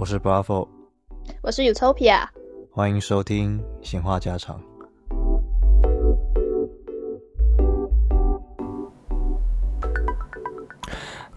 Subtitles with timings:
[0.00, 0.66] 我是 Bravo，
[1.42, 2.26] 我是 Utopia，
[2.72, 4.58] 欢迎收听闲话家常。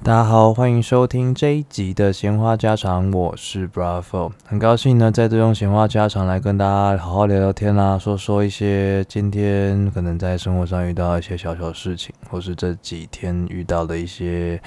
[0.02, 14.62] 大家好，欢迎收听这一集的闲话家常，我是 Bravo，很高兴呢，再度用闲话家常来跟大家好好聊聊天啦，说说一些今天可能在生活上遇到一些小小事情，或是这几天遇到的一些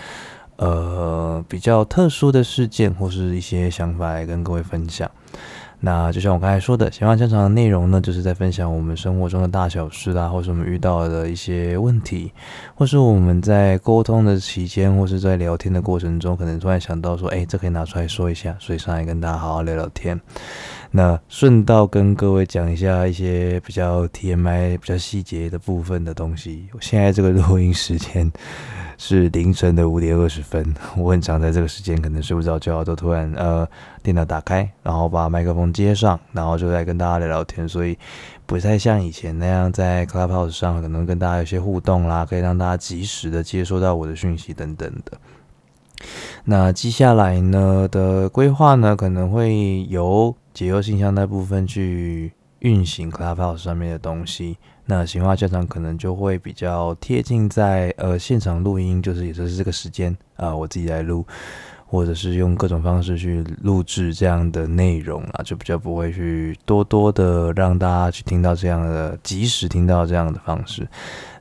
[0.56, 5.10] 呃比较特殊的事件，或是一些想法来跟各位分享。
[5.78, 12.32] 那就像我刚才说的，闲话家常的内容呢，就是在分享我们生活中的大小事啦，或是我们遇到的一些问题，
[12.74, 20.18] 或是我们在沟通的期间，或是在聊天的过程中，可能突然想到说，哎，这可以拿出来说一下，所以上来跟大家好好聊聊天。
[20.90, 26.66] 那顺道跟各位讲一下一些比较 TMI、比较细节的部分的东西。
[26.72, 28.32] 我现在这个录音时间
[28.98, 33.66] 是凌晨的五点二十分， 我很常在这个时间可能睡不着觉，都突然呃
[34.02, 37.98] 电脑打开，然后把麦克风接上，然后就在跟大家聊聊天，所以
[38.46, 45.18] 不太像以前那样在 Clubhouse 上可能跟大家有些互动啦，可以让大家及时的接收到我的讯息等等的。
[46.44, 54.56] 那接下来呢的规划呢，可能会由解忧信箱那部分去运行 Clubhouse 上面的东西。
[54.86, 61.26] 那行话家长可能就会比较贴近在呃现场录音，就是也就是这个时间啊、我自己来录，
[61.86, 70.86] 或者是用各种方式去录制这样的内容啊，就比较不会去多多的让大家去听到这样的及时听到这样的方式。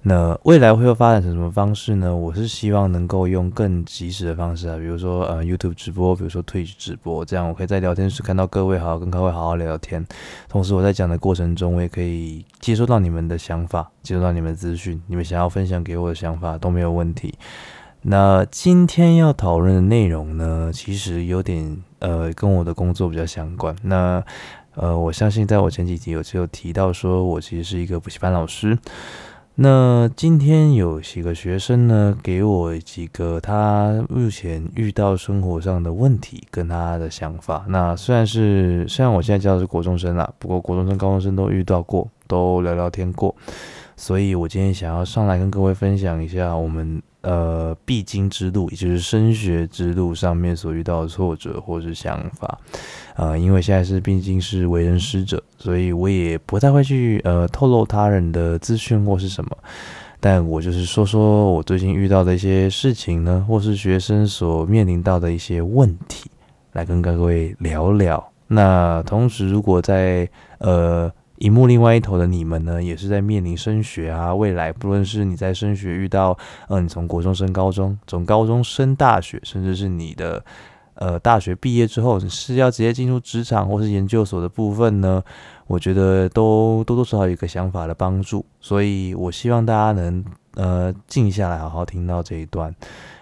[0.08, 2.16] 那未来会有发展成什么方式呢？
[2.16, 10.06] 我是希望能够用更及时的方式啊，比如说呃 YouTube 直播，比如说 Twitch 直播，这样我可以在聊天室看到各位，好好跟各位好好聊聊天。
[10.47, 17.34] 同时我在讲的过程中，我也可以接收到你们的想法，接收到你们的资讯，你们想要分享给我的想法都没有问题。
[18.03, 23.75] 那今天要讨论的内容呢，其实有点呃跟我的工作比较相关。
[23.81, 24.23] 那
[24.75, 28.78] 呃，我相信在我前几集有就有提到说，我其实是一个补习班老师。
[29.57, 37.66] 那今天有几个学生呢，给我几个他目前遇到生活上的问题跟他的想法。
[37.69, 43.33] 那虽然是虽然我现在教的是国中生啦，不过国中生、高中生都遇到过，都聊聊天过，
[43.95, 47.01] 所以我今天想要上来跟各位分享一下我们。
[47.25, 52.59] 呃，必经之路，也就是升学之路上面所遇到的挫折或是想法，
[53.16, 59.58] 呃，因为现在是毕竟是为人师者，所以我也不太会去呃透露他人的资讯或是什么，
[60.19, 66.30] 但我就是说说我最近遇到的一些事情呢，或是学生所面临到的一些问题，
[66.74, 68.31] 来跟各位聊聊。
[68.47, 71.12] 那同时，如果在呃。
[71.38, 76.31] 荧幕另外一头的你们呢，也是在面临升学啊，未来不论是你在升学遇到，
[76.69, 80.44] 嗯、呃，你从国中升高中，从高中升大学，甚至是你的
[80.94, 85.22] 呃大学毕业之后你是要直接进入职场或是研究所的部分呢，
[85.68, 90.23] 我觉得都多多少少有一个想法的帮助，所以我希望大家能
[90.56, 92.73] 呃静下来好好听到这一段，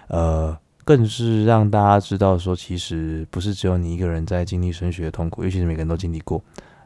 [0.10, 6.40] 呃，更是让大家知道说，其实不是只有你一个人在经历升学的痛苦，尤其是每个人都经历过，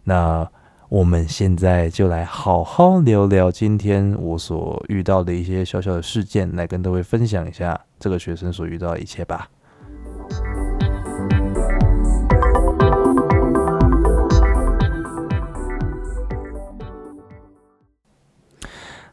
[0.05, 0.49] 那。
[0.89, 9.49] 我们现在就来好好聊聊今天我所遇到的一些小小的事件，来跟各位分享一下这个学生所遇到的一切吧。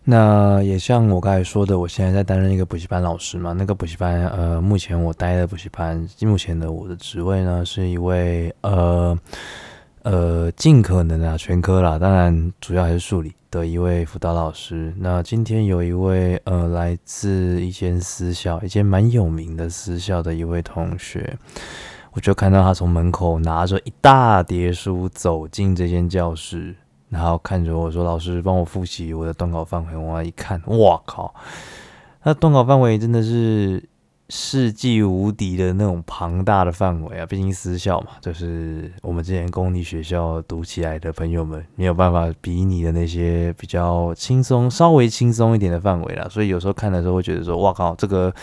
[0.04, 3.52] 那也像我刚才说的，我现在在担任一个补习班老师嘛。
[3.52, 9.18] 那个补习班，呃，目前我待的补习班，目前的我的职位呢，是一位呃。
[10.04, 14.92] 呃，尽可能啊，全科啦，当然主要还是数理的一位辅导老师。
[14.98, 21.38] 那今天有一位呃，来自一间私校，一间蛮有名的私校的一位同学，
[22.12, 26.76] 我就看到他从门口拿着一大叠书走进这间教室，
[27.08, 31.34] 然后看着我说：“老师，帮我复习我的段考范围。”我一看，哇靠，
[32.24, 33.82] 那段考范围真的是。
[34.36, 46.26] 世纪无敌的那种庞大的范围啊，毕竟私校嘛，就是我们之前公立学校读起来的朋友们没有办法比拟的那些比较轻松、稍微轻松一点的范围啦。
[46.28, 48.34] 所以有时候看的时候会觉得说，哇靠，这个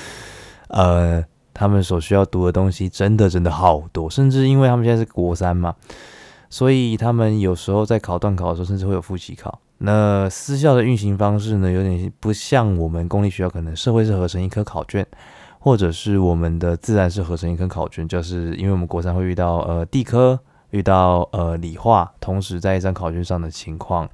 [0.69, 1.21] 呃，
[1.53, 5.75] 他们所需要读的东西真的真的好多，甚至因为他们现在是国三嘛，
[6.49, 9.59] 所以他们有时候在考段考的时候，甚至会有复习考。
[9.79, 15.05] 那私校的运行方式呢，有点不像我们公立学校，可能社会是合成一科考卷。
[15.63, 20.39] 或者是我们的自然是合成一科考卷，就是因为我们国三会遇到呃地科，
[20.71, 24.09] 遇到呃理化，同时在一张考卷上的情况，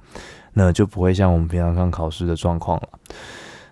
[0.52, 2.88] 那就不会像我们平常上考试的状况了。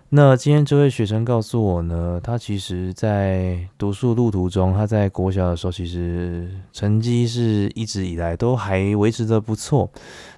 [0.09, 9.89] 那今天这位学生告诉我呢，他其实在读书路途中，他在国小的时候，其实成绩是一直以来都还维持得不错，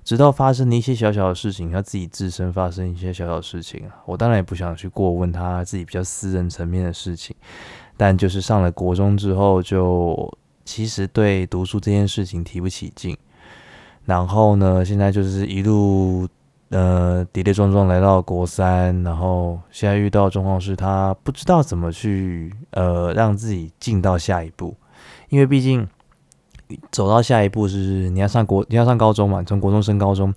[0.03, 3.93] 直到发生了一些小小的事情，他自己自身发生一些小小事情啊。
[4.07, 7.35] 我当然也不想去过问他自己比较私人层面的事情，
[7.95, 13.15] 但就是上了国中之后，就其实对读书这件事情提不起劲，
[14.05, 16.27] 然后呢，现在就是一路。
[16.69, 24.75] 呃，跌跌撞撞来到国三，然后现在遇到状况是他不知道怎么去呃让自己进到下一步，
[25.29, 25.87] 因为毕竟
[26.91, 30.31] 走到下一步是你要上国你要上高中嘛，从国中升高中，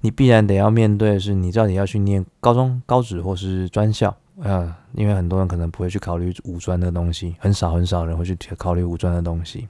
[0.00, 4.08] 你必然得要面对的是你到底要去念高中高职或是专校
[4.40, 9.68] 啊，呃，因为很多人可能不会去考虑五专的东西，很少很少人会去考虑五专的东西，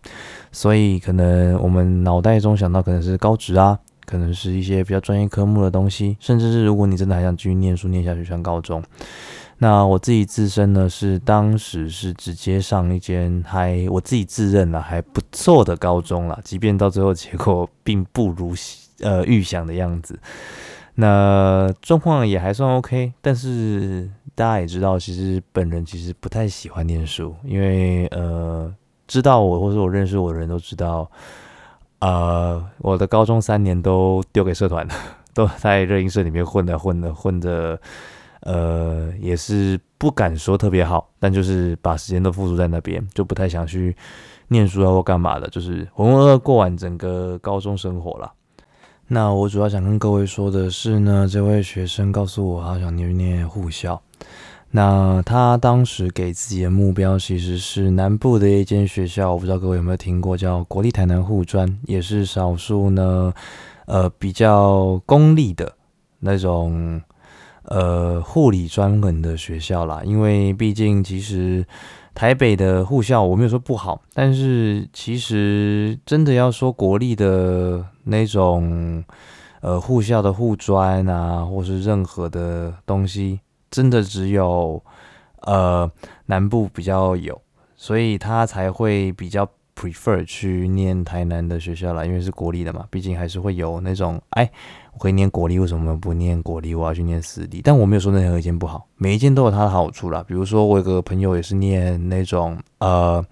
[0.53, 3.77] 所以可能我们脑袋中想到可能是高职啊。
[4.07, 8.83] 可能是一些比较专业科目的东西，甚至是如果你真的还想继续念书念下去上高中，
[9.59, 18.55] 那我自己自身呢是当时是直接上一间还我自己自认了还不错的高中了，即便到最后结果并不如
[19.01, 20.19] 呃预想的样子，
[20.95, 28.73] 那状况也还算 OK，但是大家也知道，其实本人其实不太喜欢念书，因为呃
[29.09, 31.11] 知道我或者我认识我的人都知道。
[32.01, 34.95] 呃，我的高中三年都丢给社团了，
[35.33, 37.81] 都在热音社里面混的混的混的，
[38.41, 43.97] 呃，也是不敢说特别好，但就是把时间都付出在那边，就不太想去
[44.49, 48.33] 念书啊或干嘛的，就是浑浑噩噩过完整个高中生活了。
[49.09, 54.01] 那我主要想跟各位说的是呢，这位学生告诉我，他想念一念护校。
[54.77, 63.33] 那他当时给自己的目标其实是南部的一间学校，我不知道各位有没有听过，叫国立台南护专，也是少数呢，
[63.87, 65.73] 呃，比较公立的
[66.19, 67.01] 那种
[67.63, 70.03] 呃护理专门的学校啦。
[70.05, 71.65] 因为毕竟其实
[72.15, 79.03] 台北的护校我没有说不好，但是其实真的要说国立的那种
[79.63, 83.41] 呃护校的护专啊，或是任何的东西。
[83.77, 84.83] 真的只有，
[85.43, 85.91] 呃，
[86.25, 87.39] 南部比较有，
[87.77, 89.47] 所以他才会比较
[89.79, 94.51] prefer 去念台南的学校啦，因为是国立的嘛，毕竟还是会有那种，哎，
[94.95, 96.75] 我可以念国立，为什么不念国立？
[96.75, 97.61] 我要去念私立？
[97.63, 100.25] 但我没有说任何一间不好，每一件都有它的好处啦。
[100.27, 103.23] 比如说，我有个朋友也是念那种，呃，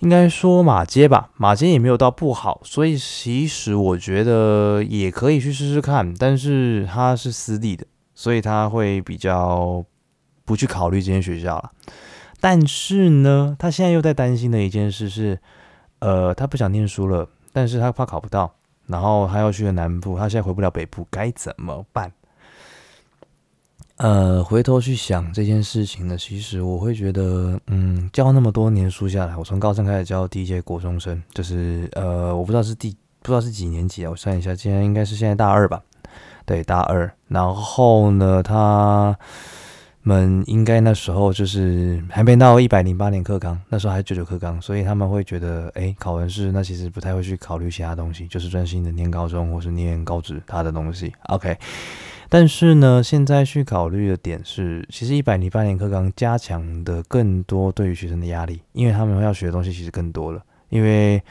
[0.00, 7.86] 应该说马街吧，马街也没有到不好，所以其实我觉得也可以去试试看，但是它是私立的。
[8.20, 9.82] 所以他会比较
[10.44, 11.70] 不去考虑这间学校了，
[12.38, 15.40] 但是呢，他现在又在担心的一件事是，
[16.00, 18.52] 呃，他不想念书了，但是他怕考不到，
[18.88, 22.12] 然后他要去了南部，他现在回不了北部，该怎么办？
[23.96, 35.82] 呃，回头去想这件事情呢，其实我会觉得，嗯，教那么多年书下来，我从高三开始教第一届国中生，就是呃，我不知道是第不知道是几年级啊，我算一下，今天应该是现在大二吧。
[36.44, 39.16] 对，大二，然后呢，他
[40.02, 51.12] 们应该那时候就是还没到一百零八年课纲，那时候还九九课纲，所以他们会觉得，哎，考完试那其实不太会去考虑其他东西，就是专心的念高中或是念高职他的东西。
[51.28, 51.56] OK，
[52.28, 61.22] 但是呢，现在去考虑的点是，其实一百零八年课纲加强的更多对于学生的压力，因为他们要学的东西其实更多了，因为。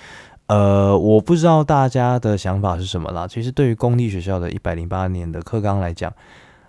[0.50, 3.28] 呃，我不知道大家的想法是什么啦。
[3.28, 6.12] 其实对于公立学校的一百零八年的课纲来讲，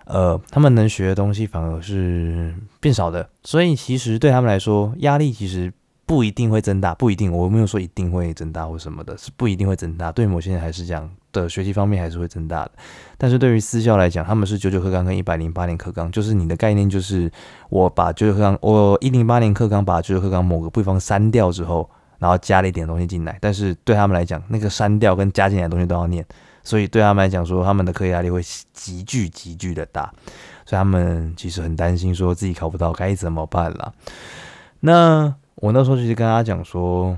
[0.05, 5.73] 呃，他们能学的东西反而是变少的，所以其实对他们来说，压力其实
[6.05, 10.11] 不一定会增大，不一定，我没有说一定会增大或什么的，是不一定会增大。
[10.11, 12.71] 对某些人还是讲的学习方面还是会增大的，
[13.17, 17.31] 但是对于私校来讲，他们是九九课纲跟一百零八年课纲，就是你的概念就是
[17.69, 21.89] 我把九九课纲，我一零八年课纲把九九课纲某个地方删掉之后。
[22.21, 26.23] 然后加了一点东西进来，但是对他们来讲，那个删掉跟加进来的东西都要念，
[26.63, 28.39] 所以对他们来讲说，他们的课业压力会
[28.73, 30.13] 急剧急剧的大，
[30.63, 33.91] 所以他们其实很担心，说自己考不到该怎么办啦。
[34.81, 37.17] 那我那时候其实跟他讲说，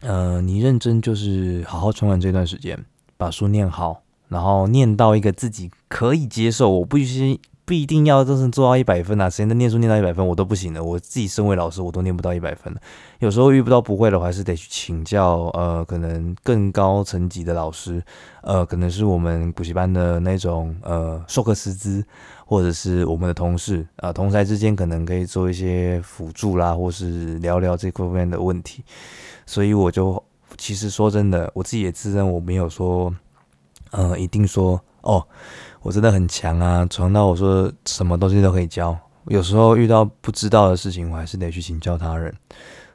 [0.00, 2.84] 呃，你认真就是好好存完这段时间，
[3.16, 7.40] 把书念好，然后念到一个自己可以接受，我不需。
[7.66, 9.28] 不一定要真正做到一百分啊！
[9.28, 10.84] 谁能念书念到一百分，我都不行的。
[10.84, 12.72] 我自己身为老师，我都念不到一百分。
[13.18, 15.50] 有时候遇不到不会的，我还是得去请教。
[15.52, 18.00] 呃，可能更高层级的老师，
[18.42, 22.04] 呃，可能是我们补习班的那种呃授课师资，
[22.44, 28.84] 或者是我们的同事啊、呃，同侪之间可能可以做一些辅助啦，或是聊聊这方面的问题。
[29.44, 30.22] 所以我就
[30.56, 33.12] 其实说真的，我自己也自认我没有说，
[33.90, 34.80] 呃，一定说。
[35.06, 35.24] 哦，
[35.82, 38.98] 我真的很强啊，强到我说什么东西都可以教。
[39.28, 42.34] 有时候遇到不知道的事情，我还是得去请教他人。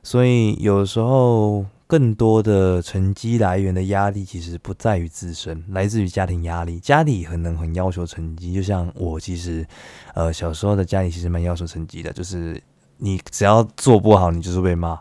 [0.03, 6.79] 所以有时候更多的成绩来源的压力，其实不在于自身，来自于家庭压力。
[6.79, 9.65] 家里可能很要求成绩，就像我其实，
[10.13, 12.61] 呃，小时候的家里其实蛮要求成绩的，就是
[12.97, 14.99] 你只要做不好，你就是被骂。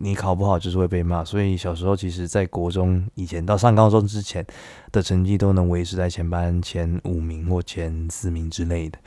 [0.00, 4.46] 你考不好就是会被骂，所以小时候其实，在国中以前到上高中之前
[4.92, 8.98] 的成绩都能维持在前班前五名或前四名之类的。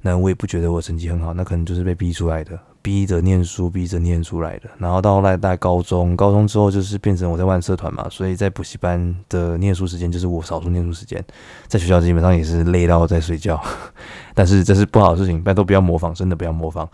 [0.00, 4.68] 那我也不觉得我成绩很好，那可能就是被逼出来的，逼着念书，逼着念出来的。
[4.78, 11.24] 然后到后来在高中，高中之后就是变成我在玩社团嘛，所以在补习班的念书时间就是我少数念书时间，
[11.68, 13.62] 在学校基本上也是累到在睡觉。
[14.34, 16.88] 但是这是不好的事情，大家都不要模仿，真的不要模仿。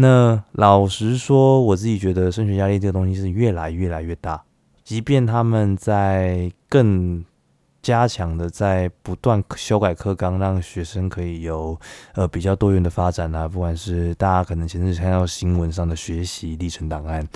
[0.00, 4.42] 那老实说，我自己觉得升学压力这个东西是越来越来越大，
[4.84, 7.24] 即便他们在更。
[7.80, 11.78] 加强的在不断修改课纲，让学生可以有
[12.14, 13.46] 呃比较多元的发展啊。
[13.48, 17.26] 不管是大家可能前阵看到新闻上的学习历程档案，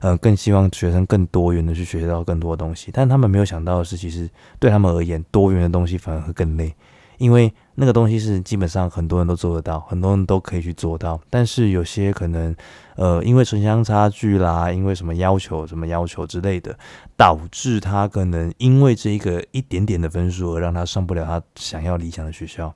[0.00, 2.90] 呃，更希望学生更多元的去学习到更多的东西。
[2.92, 6.74] 但他们没有想到的是，其实对他们而言，多元的东西反而会更累。
[7.22, 11.20] 因为那个东西是基本上很多人都做得到，很多人都可以去做到。
[11.30, 12.52] 但是有些可能，
[12.96, 16.76] 呃，因为城乡差距啦，因为什么要求、什么要求之类的，
[17.16, 22.74] 导致他可能因为这一个一点点的分数而让他上不了他想要理想的学校。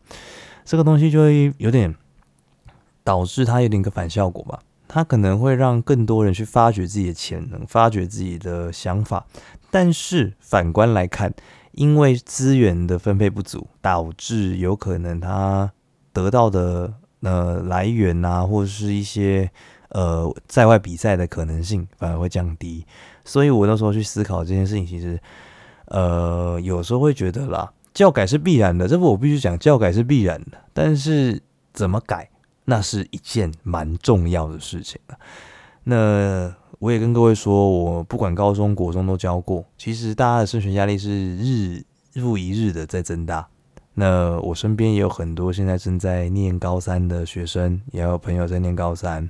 [0.64, 1.92] 这个东西就会有点
[3.02, 4.60] 导致他有点个反效果吧。
[4.86, 9.26] 他可能会让更多人去发掘自己的潜能，发掘自己的想法。
[9.72, 11.34] 但是反观来看，
[11.76, 15.70] 因为资源的分配不足，导致有可能他
[16.12, 19.50] 得到的呃来源啊，或者是一些
[19.90, 22.84] 呃在外比赛的可能性反而会降低。
[23.24, 25.20] 所以我那时候去思考这件事情，其实
[25.86, 30.58] 呃有时候会觉得啦，教改是必然的，这不我必须讲，教改是必然的。
[30.72, 31.40] 但是
[31.72, 32.28] 怎么改，
[32.64, 35.00] 那是一件蛮重要的事情。
[35.84, 36.54] 那。
[36.78, 39.64] 我也跟各位说，我不管高中、国中都教过。
[39.78, 41.82] 其实大家的升学压力是日
[42.14, 43.46] 复一日的在增大。
[43.94, 49.28] 那我身边也有很多现在正在念高三的学生，也有朋友在念高三。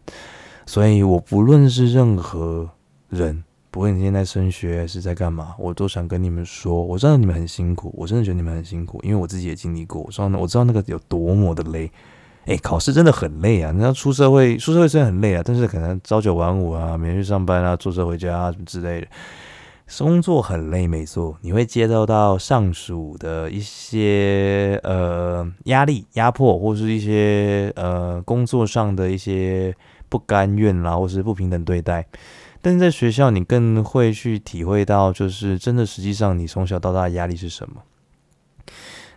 [0.67, 2.69] 所以我不论是任何
[3.09, 10.03] 人，不论你现在升学是在干嘛，我都想跟你们说，我知道你们很辛苦，我真的觉得你们很辛苦，因为我自己也经历过。
[10.03, 11.89] 我知道，我知道那个有多么的累。
[12.47, 13.73] 哎、考试真的很累啊！
[13.73, 19.09] 你要出社会，出社会虽然很累啊，但是可能朝九晚五啊，每天去上班啊，坐车回家啊什么之类的，
[19.99, 21.37] 工作很累没错。
[21.41, 29.75] 你会接受到上属的一些呃压力、压迫，或是一些呃工作上的一些
[30.09, 32.07] 不甘愿啦，或是不平等对待。
[32.63, 37.83] 但是在学校，你更会去体会到，就是真的，实际上你从小到大的压力是什么。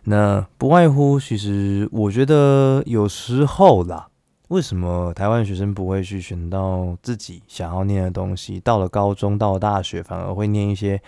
[0.10, 4.08] 那不外乎，其实我觉得有时候啦，
[4.48, 8.60] 为什么台湾学生不会去选到自己想要念的东西？
[8.62, 11.00] 到了高中，到了大学，反而会念一些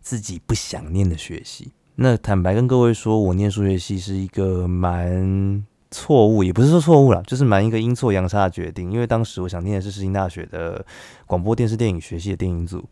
[0.00, 1.70] 自己不想念的学习。
[1.94, 8.90] 那坦白跟各位说，我念数学系是一个蛮错误，也不是说错误啦，就是蛮一个阴错阳差的决定。
[8.90, 10.84] 因为当时我想念的是世新大学的
[11.24, 12.84] 广播电视电影学系的电影组。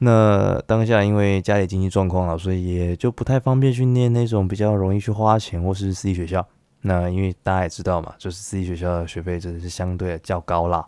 [0.00, 6.46] 那当下因为家里经济状况了，所以也就不太方便去念那种比较容易去花钱或是私立学校。
[6.82, 10.86] 那因为大家也知道嘛，就是私立学校的学费真的是相对较高啦。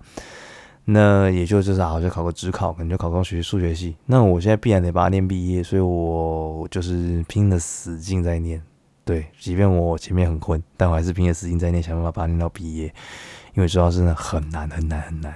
[0.85, 3.97] 那也就就是好，就考个职考，可能就考个学数学系。
[4.07, 8.62] 那我现在必然得把它念毕业，所以我就是拼了死劲在念。
[9.05, 12.85] 对，即便我前面很困，但我还是拼了死劲在念，想办法把它念到毕业。
[13.55, 15.35] 因为主要是真的很难很难很难。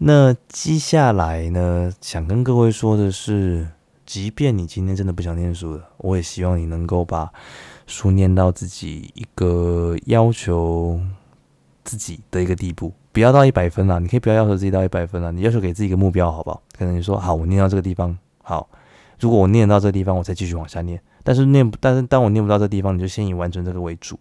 [0.00, 3.66] 那接下来呢，想跟各位说的是，
[4.06, 7.28] 即便你今天真的不想念书了，我也希望你能够把
[7.86, 11.00] 书念到自己一个要求
[11.82, 16.62] 自己的一个地步，不要到一百分啦，你可以不要要求自己到一百分啦，你要求给自己一个目标，好不好？
[16.78, 18.68] 可能你说好，我念到这个地方，好，
[19.18, 21.00] 如果我念到这个地方，我再继续往下念。
[21.24, 24.16] 但是念，但是当我念不到这个地方，你就先以完成这个为主。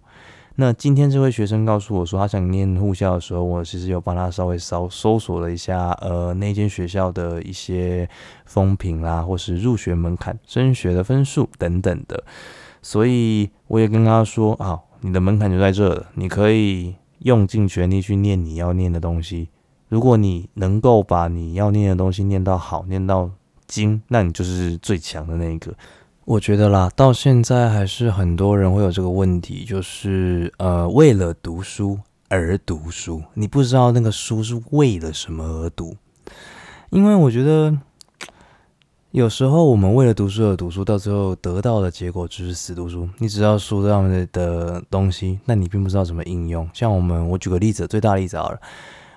[0.59, 8.09] 那今天这位学生告诉我说，他想念护校的时候，我其实有帮他稍微搜搜索了一下，呃，那间学校的一些
[8.43, 12.23] 风评啦，或是入学门槛、升学的分数等等的。
[12.81, 19.49] 所以我也跟他说，啊，你的门槛就在这了，你可以用尽全力去念你要念的东西。
[19.89, 23.29] 如果你能够把你要念的东西念到好，念到
[23.67, 25.71] 精，那你就是最强的那一个。
[26.27, 35.95] 我觉得啦，到现在还是很多人会有这个问题，就是呃，为了读书而读书，你不知道那个书是为了什么而读。
[36.89, 37.73] 因为我觉得
[39.11, 43.07] 有时候我们为了读书而读书，到最后得到的结果就是死读书。
[43.19, 46.69] 你只要书上面的东西，那你并不知道怎么应用。
[46.73, 48.59] 像我们，我举个例子，最大例子好了，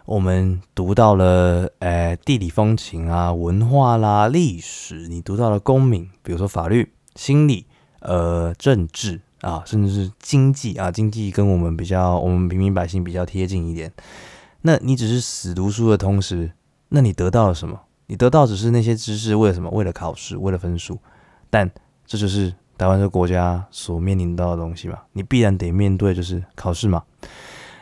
[0.05, 6.89] 我们读到了，呃，地理风情啊、文化啦、历史，你读到了公民，比如说法律、
[7.21, 7.67] 心理、
[7.99, 13.93] 呃，政治啊，甚至是经济啊，经济跟我们比较，我们平民百姓比较贴近一点。
[14.63, 16.53] 那你只是死读书的同时，
[16.89, 17.79] 那你得到了什么？
[18.07, 19.69] 你得到只是那些知识，为了什么？
[19.69, 20.99] 为了考试，为了分数。
[21.51, 21.71] 但
[22.07, 25.01] 这就是台湾这个国家所面临到的东西嘛。
[25.13, 27.03] 你必然得面对，就是考试嘛。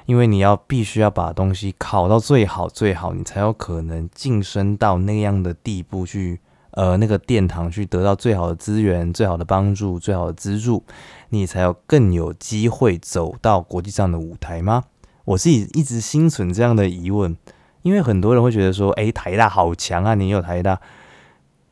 [0.07, 6.41] 因为你要必须要把东西考到最好最好，你才有可能晋升到那样的地步去，
[6.79, 10.85] 呃，那个殿堂去得到最好的资源、最好的帮助、最好的资助，
[11.31, 14.85] 你才有更有机会走到国际上的舞台吗？
[15.25, 17.37] 我自己一直心存这样的疑问。
[17.83, 20.15] 因为很多人会觉得说，哎，台大好强啊！
[20.15, 20.81] 你有台大，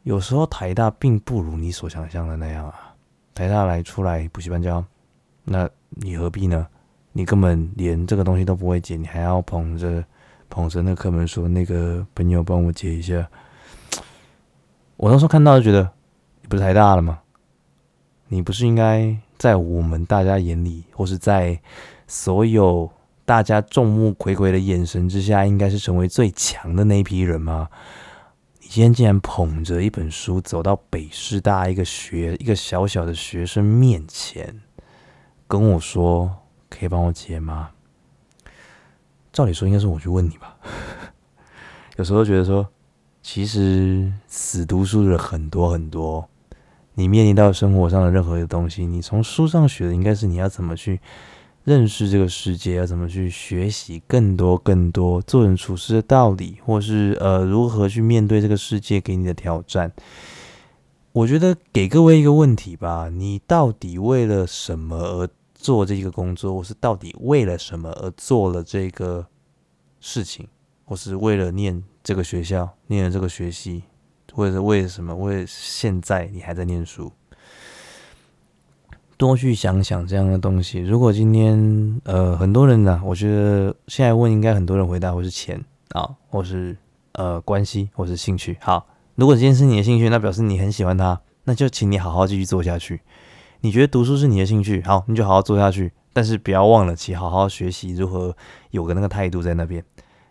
[0.03, 2.97] 有时候台大并不如你所想象的那样啊。
[3.33, 4.85] 台大来出来补习班教，
[5.45, 6.67] 那你何必呢？
[7.13, 10.03] 你根本连这个东西都不会解，你还要捧着
[10.49, 13.25] 捧着那课本说，那个朋友帮我解一下。
[14.97, 15.91] 我那时候看到就觉得，
[16.43, 17.21] 你不是台大了吗？
[18.29, 21.61] 你不是应该在我们大家眼里，或是在
[22.07, 22.91] 所有。
[23.25, 27.69] 大家众目睽睽的眼神之下，应该是成为最强的那一批人吗？
[28.61, 34.63] 你今天竟然捧着一本书走到北师大一个学一个小小的学生面前，
[35.49, 36.37] 跟我说
[36.71, 37.71] ：“可以帮我解吗？”
[39.35, 40.57] 照理说应该是我去问你吧。
[41.99, 42.69] 有时候觉得说，
[43.29, 46.29] 其实死读书的很多很多，
[46.95, 51.01] 你面临到生活上的任何的东西，你从书上学的应该是你要怎么去。
[51.65, 59.93] 认识这个世界，要怎么去学习更多更多做人处事的道理，或是呃如何去面对这个世界给你的挑战？
[61.11, 69.27] 我觉得给各位一个问题吧：你到底为了什么而做这个工作，或是到底为了什么而做了这个
[69.99, 70.47] 事情，
[70.85, 73.83] 或是为了念这个学校、念了这个学系，
[74.33, 75.13] 或者是为什么？
[75.13, 77.11] 为现在你还在念书？
[79.17, 80.79] 多去想想这样的东西。
[80.79, 85.61] 如果今天，呃，很多人呢，我觉得现在问应该很多人回答或是钱
[85.95, 86.77] 啊，或是
[87.15, 88.57] 呃关系，或是兴趣。
[88.61, 93.01] 好，如果今天是你的兴趣，那表示你很喜欢它，那就请你好好继续做下去。
[93.63, 95.91] 你觉得读书是你的兴趣，好，你就好好做下去。
[96.13, 98.35] 但是不要忘了去好好学习如何
[98.71, 99.85] 有个那个态度在那边。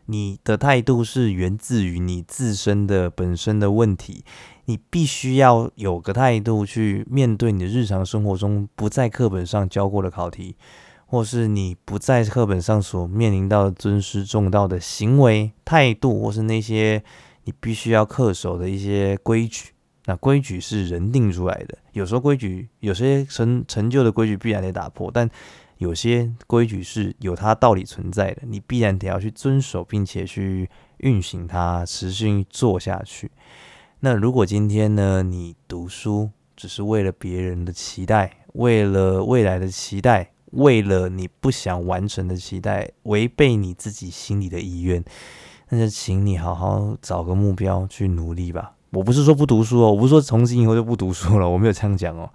[0.06, 4.24] 你的态度是源自于你自身的本身的问题。
[4.68, 10.56] 你必须要有个态度去面对你的日常生活中不在课本上教过的考题，
[11.06, 17.04] 或是你不在课本上所面临到尊师重道的行为态度，或是那些
[17.44, 19.70] 你必须要恪守的一些规矩。
[20.08, 25.30] 那规矩是人定出来的，有时候规矩有些成成就的规矩必然得打破，但
[25.78, 33.32] 有些规矩是有它道理存在的，你必然得要去遵守，并且去运行它，持续做下去。
[34.00, 45.04] 那如果今天呢，你读书只是为了别人的期待，为了未来的期待，为了你不想完成的期待，违背你自己心里的意愿，
[45.70, 48.74] 那就请你好好找个目标去努力吧。
[48.92, 52.30] 我不是说不读书哦，我不是说从今以后就不读书了，我没有这样讲哦。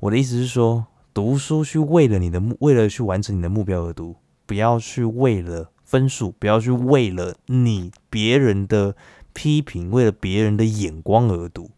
[0.00, 8.94] 我的意思是说，读书去为了你的目，为了去完成你的目标而读，不要去为了分数，不要去为了你别人的。
[9.34, 11.70] 批评为了别人的眼光而读，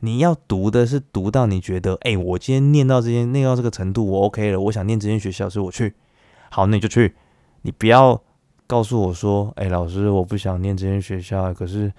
[0.00, 5.94] 你要读的是读到你觉得，哎、我今天念到这些，念到这个程度，我 OK 了，我想念这间学校，所以我去。
[6.50, 7.14] 好，那你就去。
[7.62, 8.22] 你不要
[8.66, 11.90] 告诉我说，哎、老师，我不想念这间学校，可是，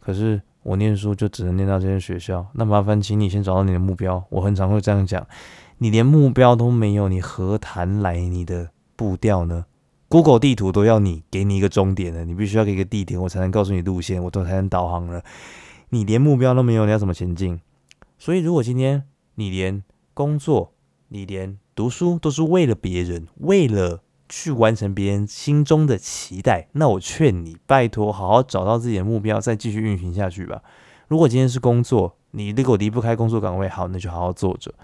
[0.00, 2.46] 可是我念书就只能念到这间学校。
[2.54, 4.22] 那麻烦，请你先找到你的目标。
[4.30, 5.26] 我很常会这样讲，
[5.78, 9.66] 你连目标都没有，你何谈来你的步调呢
[10.08, 15.22] ？Google 地图都要你给你一个终点了，你必须要给一个地点，我才能告诉你路线，我都才能导航了。
[15.90, 17.60] 你连目标都没有，你要怎么前进？
[18.18, 19.04] 所以，如果今天
[19.36, 20.72] 你连工作、
[21.08, 30.62] 你连读书都是为了别人，为了去完成别人心中的期待，那我劝你，拜托好好找到自己的目标，再继续运行下去吧。
[31.08, 34.74] 如果今天是工作，你如果离不开工作岗位，好，那就好好做着。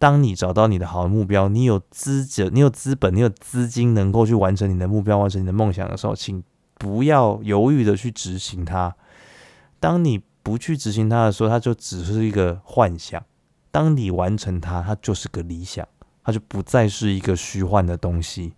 [0.00, 6.42] 当你找到你的好的目标，你有资质，你有资本，你有资金，能够去完成你的目标，完成你的梦想的时候，请
[6.74, 8.94] 不要犹豫的去执行它。
[9.80, 13.20] 当你不去执行它的时候，它就只是一个幻想；
[13.70, 15.86] 当你完成它，它就是个理想，
[16.22, 18.54] 它就不再是一个虚幻的东西。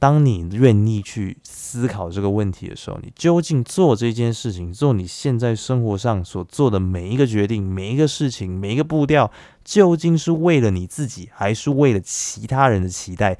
[0.00, 9.30] 当你愿意去思考这个问题的时候，你究竟做这件事情，做你现在生活上所做的每一个决定、每一个事情、每一个步调，
[9.62, 13.36] 究竟是为了你自己，还是为了其他人的期待？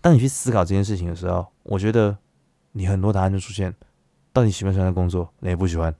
[0.00, 2.16] 当你去思考这件事情的时候，我觉得
[2.70, 3.74] 你很多答案就出现。
[4.32, 5.28] 到底喜不喜欢工作？
[5.40, 5.92] 你也不喜欢，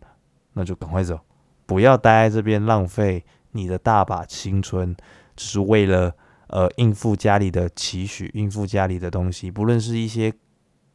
[0.53, 1.19] 那就赶快走，
[1.67, 4.97] 不要待在这边浪费你的大把青春，
[5.35, 6.15] 只是为了。
[6.49, 10.33] 呃，应付家里的期许，应付家里的东西，不论是一些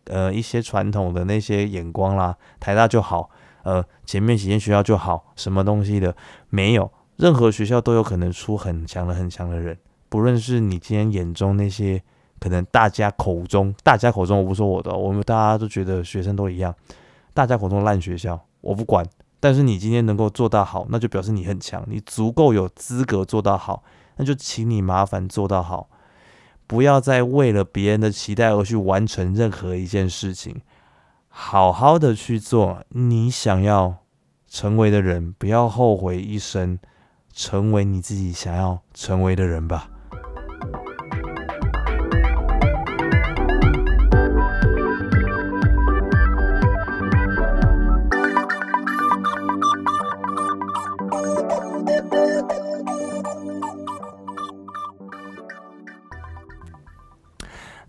[0.06, 3.30] 呃一些传统的那些眼光啦，台大就好，
[3.64, 6.16] 呃，前面几间学校就好，什么东西的
[6.50, 12.02] 没有，任何学校都有可能出很强的很强的人，不论是你今天眼中那些
[12.40, 16.74] 可能大家口中，大家口中我不说我的，我们大家都觉得学生都一样，
[17.34, 19.06] 大家口中烂学校我不管，
[19.42, 23.84] 但是你今天能够做到好，那就表示你很强，你足够有资格做到好。
[24.22, 25.90] 那就请你麻烦做到好，
[26.68, 30.62] 不要再为了别人的期待而去完成任何一件事情，
[31.28, 33.96] 好好的去做你想要
[34.48, 36.78] 成为的人，不要后悔一生，
[37.34, 39.90] 成为你自己想要成为的人吧。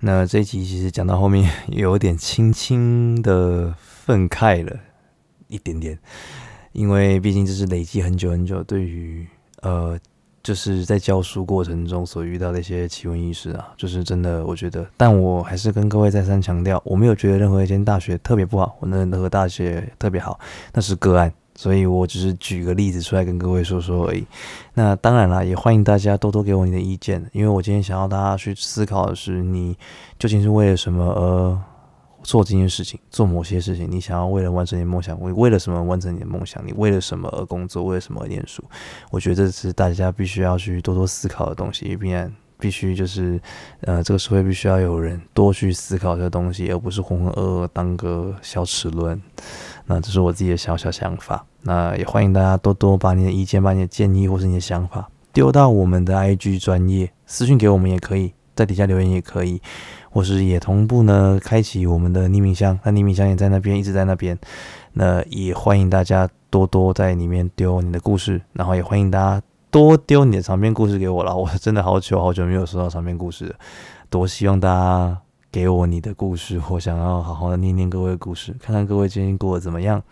[0.05, 4.77] 那这一集其实讲到后面 有点轻轻的愤慨了
[5.47, 5.97] 一点点，
[6.73, 9.25] 因为毕竟这是累积很久很久，对于
[9.61, 9.97] 呃，
[10.43, 20.41] 就是在教书过程中所遇到的一些奇闻异事啊，就是真的，我觉得，但我还是跟各位再三强调，我没有觉得任何一间大学特别不好，我任何大学特别好，
[20.73, 21.33] 那是个案。
[21.62, 24.27] 所以我只是举个例子出来跟各位说说而已。
[24.75, 29.79] 那当然啦，也欢迎大家多多给我你的意见，因为我今天想要大家去思考的是，你
[30.18, 31.57] 究竟是为了什么而
[32.25, 33.88] 做这件事情，做某些事情。
[33.88, 36.61] 你想要为了完成你的梦想，为为了什么完成你的梦想？
[36.66, 37.85] 你为了什么而工作？
[37.85, 38.64] 为了什么而念书？
[39.12, 43.40] 我觉得这是大家必须要去多多思考的东西，必然必须就是
[43.83, 49.22] 呃，这个社会必须要有人多去思考这个东西，而不是浑浑噩噩当个小齿轮。
[49.87, 59.61] 那这是我自己的小小想法，那也欢迎大家多多把你的意见、把你的建议或是你的想法丢到我们的 IG 专业私信给我们也可以，在底下留言也可以，
[60.11, 64.38] 或是也同步呢开启我们的匿名箱，那匿名箱也在那边，一直在那边。
[64.92, 71.35] 那也欢迎大家多多在里面丢你的故事，然后也欢迎大家多丢你的长篇故事给我了。
[71.37, 73.55] 我真的好久好久没有收到长篇故事了，
[74.11, 75.18] 多希望大家。
[75.53, 80.03] 给我你的故事，我想要好好的念念各位的故事，看看各位今天过得怎么样。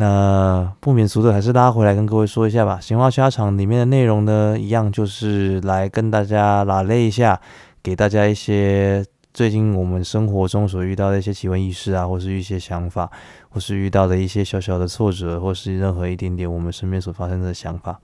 [0.00, 2.78] 那不免俗的，还是拉回来跟各位说一下吧。
[2.80, 7.40] 闲话家常里面的内容呢，一样就是来跟大家拉累一下，
[7.82, 13.10] 给大家一些最近我们生活中所遇到的一些奇闻异事啊，或是一些想法，
[13.48, 17.98] 或是遇到的一些小小的挫折，或是任何一点点我们身边所发生的想法。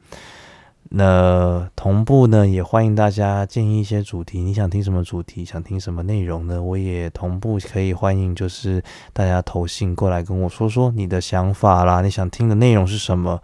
[0.90, 6.62] 那同步呢，也欢迎大家建议一些主题，你想听什么主题，想听什么内容呢？
[6.62, 13.40] 我也同步可以欢迎，就是大家投信过来跟我说说你的想法啦，你想听的内容是什么？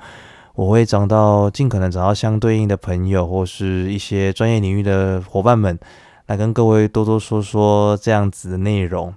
[0.55, 5.79] 我会找到尽可能找到相对应的朋友或是一些专业领域的伙伴们，
[6.27, 9.15] 来跟各位多多说说这样子的内容。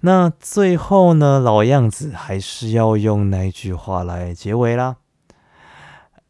[0.00, 4.96] 那最后呢，老样子还是要用那句话来结尾啦。